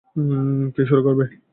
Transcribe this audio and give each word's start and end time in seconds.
কে 0.75 0.81
শুরু 0.89 1.01
করবে? 1.07 1.25